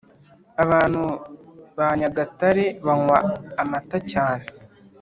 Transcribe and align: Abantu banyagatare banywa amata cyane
Abantu 0.63 1.03
banyagatare 1.77 2.65
banywa 2.85 3.17
amata 3.61 3.97
cyane 4.11 4.45